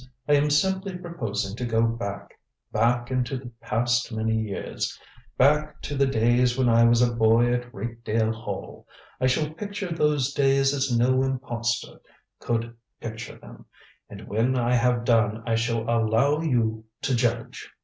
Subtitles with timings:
[0.27, 2.33] I am simply proposing to go back
[2.71, 4.99] back into the past many years
[5.37, 8.87] back to the days when I was a boy at Rakedale Hall.
[9.19, 12.01] I shall picture those days as no impostor
[12.39, 13.65] could picture them
[14.09, 17.69] and when I have done I shall allow you to judge."